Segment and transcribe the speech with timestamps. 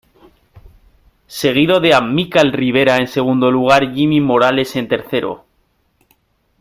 [1.27, 5.45] Seguido de Amílcar Rivera en segundo lugar Jimmy Morales en tercero.